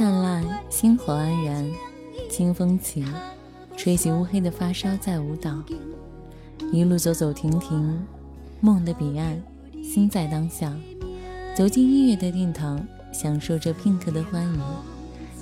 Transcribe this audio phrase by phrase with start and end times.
[0.00, 1.70] 灿烂，星火安然，
[2.30, 3.04] 清风起，
[3.76, 5.62] 吹起乌黑的发梢在舞蹈。
[6.72, 8.02] 一路走走停停，
[8.60, 9.38] 梦的彼岸，
[9.84, 10.74] 心在当下。
[11.54, 12.82] 走进音乐的殿堂，
[13.12, 14.58] 享受这片刻的欢愉。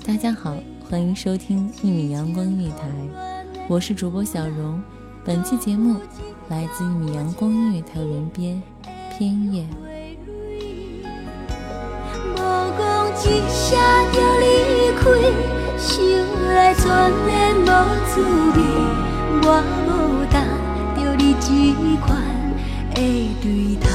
[0.05, 0.57] 大家好，
[0.89, 2.91] 欢迎收听一米阳光音乐台，
[3.69, 4.83] 我是主播小荣。
[5.23, 5.95] 本期节目
[6.49, 8.61] 来自一米阳光音乐台文编
[9.17, 9.65] 偏叶。
[12.35, 12.37] 无
[12.77, 13.77] 讲一声
[14.13, 14.58] 就离
[14.99, 15.05] 开，
[15.77, 15.95] 想
[16.53, 17.65] 来全然无
[18.05, 18.21] 滋
[18.55, 18.57] 味。
[19.41, 19.45] 我
[19.87, 19.89] 无
[20.31, 20.35] 答
[20.95, 21.47] 着你这
[22.05, 22.07] 款
[22.93, 22.99] 的
[23.41, 23.45] 对
[23.77, 23.87] 待，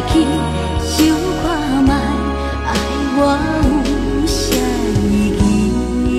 [0.00, 1.06] 想
[1.42, 1.94] 看卖，
[2.64, 2.68] 爱
[3.16, 3.18] 我
[3.84, 4.56] 有啥
[5.02, 5.08] 意
[6.06, 6.18] 义？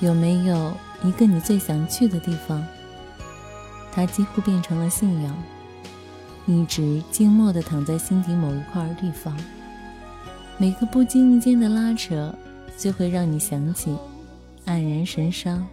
[0.00, 2.64] 有没有一个你最想去的地方？
[3.94, 5.36] 它几乎变成了信仰，
[6.46, 9.36] 一直静默地躺在心底某一块地方。
[10.58, 12.34] 每个不经意间的拉扯，
[12.76, 13.96] 就会让你想起
[14.66, 15.66] 黯然神伤，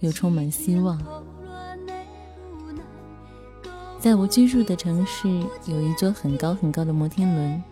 [0.00, 1.00] 又充满希望。
[3.98, 5.28] 在我居住的城市，
[5.66, 7.62] 有一座很高很高的摩天轮，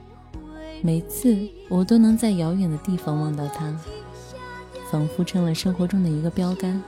[0.82, 1.36] 每次
[1.68, 3.74] 我都能在遥远的地方望到它。
[4.90, 6.82] 仿佛成了生活中的一个标杆。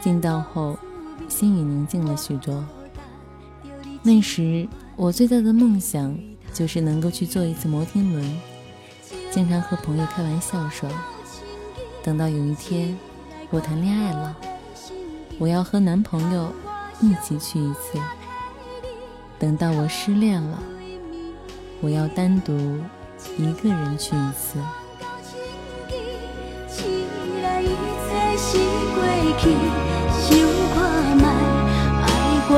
[0.00, 0.76] 进到后，
[1.28, 2.64] 心也宁静了许多。
[4.02, 4.66] 那时，
[4.96, 6.18] 我最大的梦想
[6.54, 8.40] 就是能够去坐一次摩天轮，
[9.30, 10.88] 经常和朋友开玩笑说，
[12.02, 12.96] 等到有一天
[13.50, 14.34] 我谈恋爱了，
[15.38, 16.50] 我要和男朋友
[17.00, 18.00] 一起去一次；
[19.38, 20.58] 等到我失恋了，
[21.82, 22.52] 我要单独
[23.36, 24.58] 一个人去一次。
[26.68, 26.86] 醒
[27.42, 28.58] 来一切是
[32.48, 32.56] 过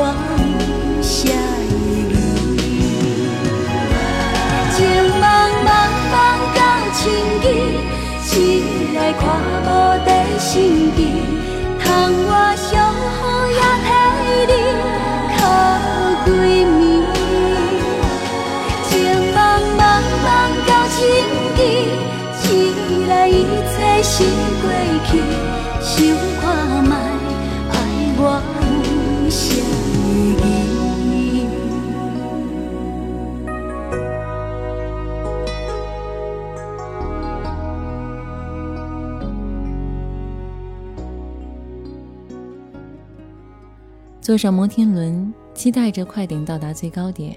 [44.22, 47.36] 坐上摩天轮，期待着快点到达最高点，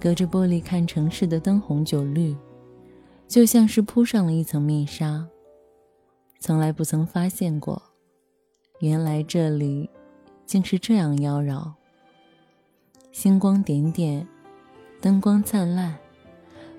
[0.00, 2.34] 隔着玻璃看城市的灯红酒绿，
[3.28, 5.28] 就像是铺上了一层面纱。
[6.40, 7.82] 从来不曾发现过，
[8.80, 9.90] 原来这里
[10.46, 11.70] 竟是这样妖娆。
[13.12, 14.26] 星光点点，
[15.02, 15.98] 灯光灿烂，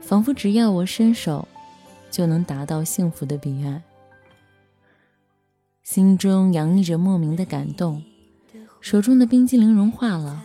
[0.02, 1.48] 仿佛只要我伸手，
[2.10, 3.84] 就能达到幸福的彼岸。
[5.84, 8.02] 心中洋溢着莫名的感动。
[8.80, 10.44] 手中的冰激凌融化了，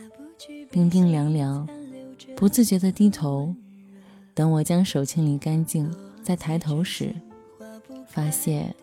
[0.71, 1.69] 冰冰凉凉，
[2.37, 3.55] 不自觉地低头。
[4.35, 5.89] 等我将手清理干净，
[6.23, 7.15] 再抬头时，
[8.09, 8.75] 发现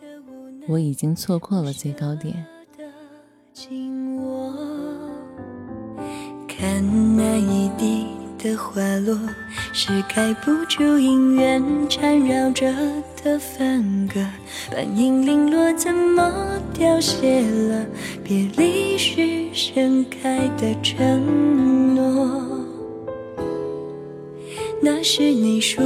[0.67, 2.45] 我已经错过了最高点。
[6.47, 8.05] 看那一滴
[8.41, 9.18] 的花落，
[9.74, 12.74] 是盖不住姻缘缠绕着
[13.21, 14.19] 的分割。
[14.71, 16.31] 半影零落，怎么
[16.74, 17.86] 凋谢了？
[18.24, 22.41] 别离时盛开的承诺。
[24.81, 25.83] 那是你说，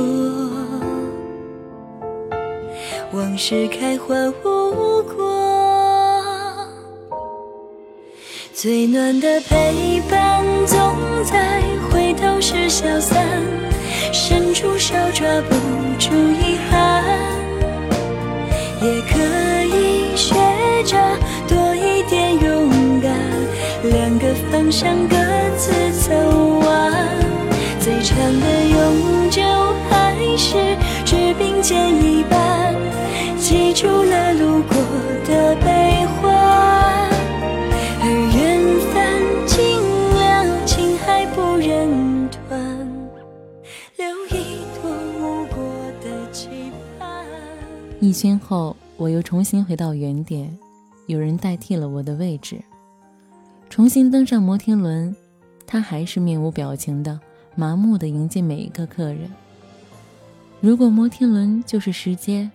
[3.12, 4.14] 往事开花
[4.44, 5.33] 无果，
[8.64, 10.96] 最暖的陪伴总
[11.26, 11.60] 在
[11.92, 13.28] 回头时消散，
[14.14, 15.56] 伸出手抓不
[16.00, 17.04] 住遗憾。
[18.82, 19.20] 也可
[19.66, 20.34] 以学
[20.86, 20.96] 着
[21.46, 23.12] 多一点勇敢，
[23.84, 25.18] 两个方向各
[25.58, 26.16] 自走
[26.60, 26.94] 完。
[27.82, 29.42] 最长的永久
[29.90, 30.56] 还是
[31.04, 32.74] 只并肩一半，
[33.38, 34.64] 记住了路
[48.14, 50.56] 一圈后，我又重新回到原点，
[51.08, 52.62] 有人代替了我的位置。
[53.72, 55.16] 重新登上摩天轮，
[55.66, 57.20] 他还是面无表情的、
[57.56, 59.32] 麻木的迎接每一个客人。
[60.62, 62.52] 如果摩天轮就是时间，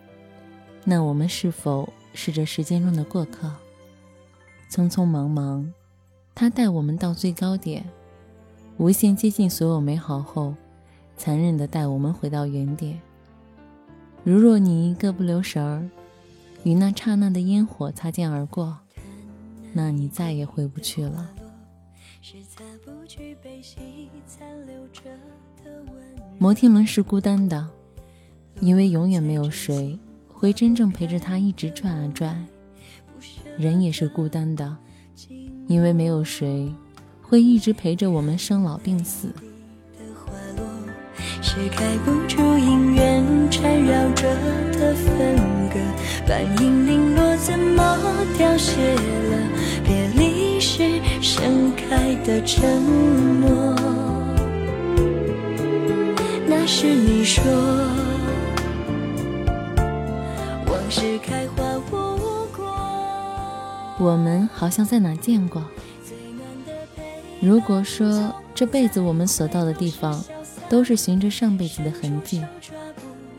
[0.85, 3.51] 那我们是否是这时间中的过客？
[4.71, 5.69] 匆匆忙忙，
[6.33, 7.83] 他带我们到最高点，
[8.77, 10.55] 无限接近所有美好后，
[11.17, 12.97] 残忍的带我们回到原点。
[14.29, 15.89] 如若你一个不留神儿，
[16.61, 18.77] 与那刹那的烟火擦肩而过，
[19.73, 21.27] 那你再也回不去了。
[26.37, 27.67] 摩天轮是孤单的，
[28.59, 29.97] 因为永远没有谁
[30.27, 32.45] 会真正陪着它一直转啊转。
[33.57, 34.77] 人也是孤单的，
[35.67, 36.71] 因为没有谁
[37.23, 39.33] 会一直陪着我们生老病死。
[41.51, 44.21] 是开不住姻缘缠绕着
[44.71, 45.35] 的分
[45.67, 45.79] 隔，
[46.27, 47.97] 半影零落，怎么
[48.37, 49.49] 凋谢了？
[49.83, 53.75] 别离时盛开的承诺。
[56.47, 57.43] 那是你说，
[60.67, 62.63] 往事开花无果。
[63.97, 65.63] 我们好像在哪见过。
[67.41, 70.23] 如果说这辈子我们所到的地方，
[70.69, 72.45] 都是循着上辈子的痕迹，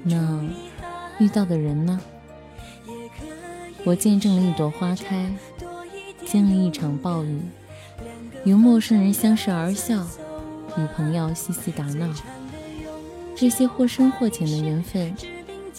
[0.02, 0.44] 那
[1.18, 2.00] 遇到的人呢？
[3.84, 5.30] 我见证了一朵花开，
[6.26, 7.40] 经历一场暴雨，
[8.44, 10.04] 与陌生人相视而笑，
[10.76, 12.12] 与朋友嬉戏打闹。
[13.36, 15.14] 这些或深或浅的缘分，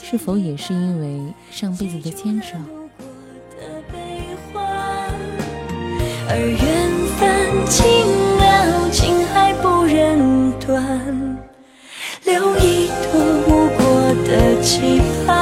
[0.01, 2.57] 是否也是因为上辈子的牵扯？
[6.27, 8.20] 而缘分尽
[14.61, 15.35] 期盼，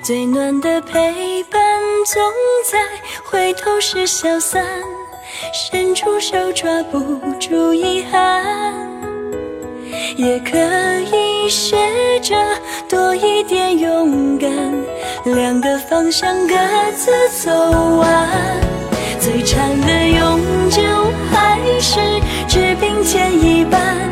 [0.00, 1.60] 最暖的陪伴
[2.06, 2.22] 总
[2.70, 2.78] 在
[3.24, 4.64] 回头时消散，
[5.52, 7.00] 伸出手抓不
[7.40, 8.72] 住遗憾，
[10.16, 10.56] 也可
[11.12, 11.76] 以学
[12.20, 12.36] 着
[12.88, 14.48] 多一点勇敢，
[15.24, 16.54] 两个方向各
[16.96, 17.50] 自走
[17.98, 18.28] 完。
[19.18, 20.82] 最长的永久
[21.32, 21.53] 还
[21.86, 22.00] 是
[22.48, 24.10] 只并肩一半，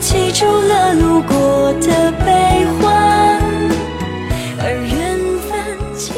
[0.00, 3.42] 记住了路过的悲欢。
[4.60, 5.50] 而缘分
[5.96, 6.14] 尽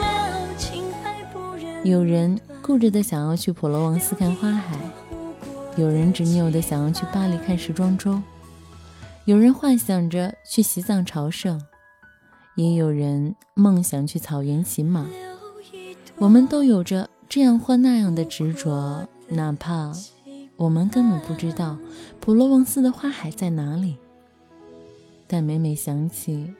[0.00, 1.86] 了，情还不忍。
[1.88, 4.76] 有人固执的想要去普罗旺斯看花海，
[5.76, 8.20] 有人执拗的想要去巴黎看时装周，
[9.26, 11.62] 有人幻想着去西藏朝圣，
[12.56, 15.06] 也有人梦想去草原骑马。
[16.16, 17.08] 我们都有着。
[17.26, 19.90] 这样或那样的执着，哪怕
[20.56, 21.76] 我们根本不知道
[22.20, 23.96] 普罗旺斯的花海在哪里，
[25.26, 26.54] 但每每想起，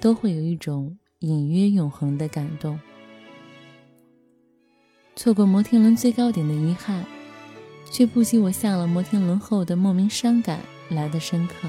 [0.00, 2.78] 都会有一种隐约永恒的感动。
[5.16, 7.04] 错过摩天轮最高点的遗憾，
[7.90, 11.68] 却不及我下了摩天轮后的莫名伤感来的深刻。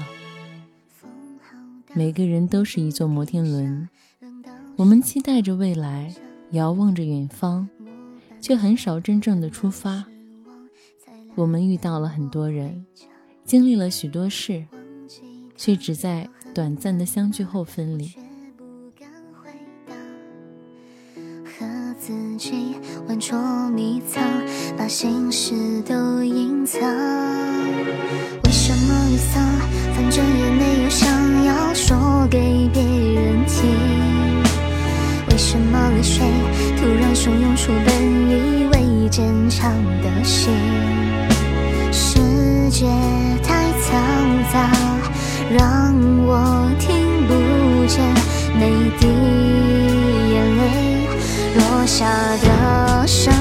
[1.92, 3.88] 每个人都是一座摩天轮，
[4.76, 6.14] 我们期待着未来，
[6.52, 7.68] 遥望着远方，
[8.40, 10.04] 却很少真正的出发。
[11.40, 12.84] 我们遇到了很多人，
[13.46, 14.66] 经历了许多事，
[15.56, 18.12] 却只在短暂的相聚后分离。
[21.46, 22.74] 和自己
[23.08, 24.22] 玩捉迷藏，
[24.76, 26.82] 把心事都隐藏。
[28.44, 29.42] 为什么沮丧？
[29.94, 33.70] 反正也没有想要说给别人听。
[35.30, 36.22] 为什么泪水
[36.76, 37.88] 突然汹涌出本
[38.28, 40.52] 以为坚强的心？
[42.72, 42.86] 世界
[43.42, 43.90] 太嘈
[44.52, 44.70] 杂，
[45.50, 45.92] 让
[46.24, 47.32] 我听不
[47.88, 47.98] 见
[48.54, 49.08] 每滴
[50.30, 50.62] 眼泪
[51.56, 53.34] 落下的声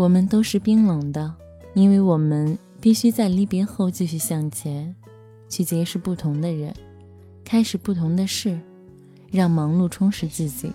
[0.00, 1.34] 我们都是冰冷的，
[1.74, 4.96] 因为我们必须在离别后继续向前，
[5.46, 6.74] 去结识不同的人，
[7.44, 8.58] 开始不同的事，
[9.30, 10.72] 让忙碌充实自己。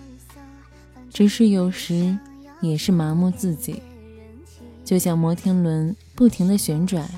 [1.10, 2.16] 只是有时
[2.60, 3.82] 也是麻木自己，
[4.84, 7.10] 就像摩天轮不停的旋转，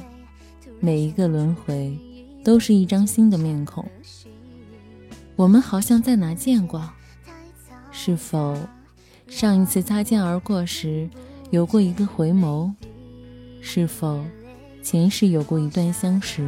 [0.81, 1.95] 每一个轮回
[2.43, 3.85] 都是一张新的面孔。
[5.37, 6.91] 我们好像在哪见过？
[7.93, 8.57] 是否
[9.27, 11.07] 上一次擦肩而过时
[11.51, 12.71] 有过一个回眸？
[13.63, 14.23] 是否
[14.83, 16.47] 前世有过一段相识？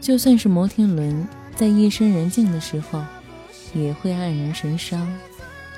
[0.00, 3.04] 就算是摩天轮，在夜深人静的时候，
[3.74, 5.06] 也会黯然神伤，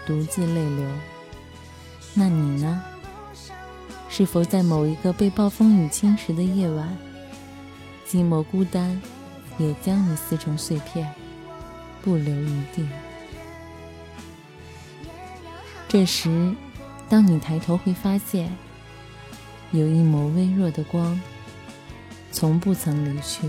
[0.06, 0.86] 独自泪流。
[2.14, 2.80] 那你呢？
[4.08, 6.96] 是否在某一个被暴风雨侵蚀的夜晚，
[8.08, 9.00] 寂寞孤单，
[9.58, 11.12] 也将你撕成碎片，
[12.00, 12.86] 不留余地？
[15.88, 16.54] 这时，
[17.08, 18.54] 当你抬头会发现，
[19.72, 21.18] 有一抹微弱的光，
[22.30, 23.48] 从不曾离去。